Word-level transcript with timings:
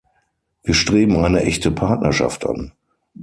Wir 0.63 0.73
streben 0.73 1.23
eine 1.23 1.41
echte 1.43 1.69
Partnerschaft 1.69 2.43
an. 2.47 2.71